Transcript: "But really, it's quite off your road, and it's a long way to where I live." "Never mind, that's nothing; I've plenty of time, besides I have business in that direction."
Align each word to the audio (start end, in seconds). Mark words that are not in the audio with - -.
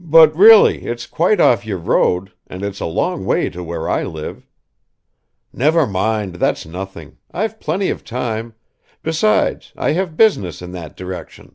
"But 0.00 0.34
really, 0.34 0.86
it's 0.86 1.06
quite 1.06 1.38
off 1.38 1.64
your 1.64 1.78
road, 1.78 2.32
and 2.48 2.64
it's 2.64 2.80
a 2.80 2.86
long 2.86 3.24
way 3.24 3.48
to 3.50 3.62
where 3.62 3.88
I 3.88 4.02
live." 4.02 4.44
"Never 5.52 5.86
mind, 5.86 6.34
that's 6.42 6.66
nothing; 6.66 7.18
I've 7.30 7.60
plenty 7.60 7.88
of 7.88 8.02
time, 8.04 8.56
besides 9.04 9.72
I 9.76 9.92
have 9.92 10.16
business 10.16 10.60
in 10.60 10.72
that 10.72 10.96
direction." 10.96 11.54